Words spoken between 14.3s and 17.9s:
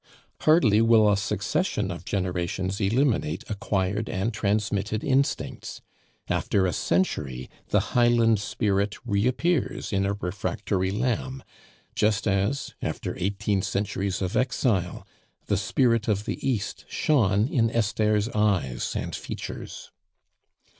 exile, the spirit of the East shone in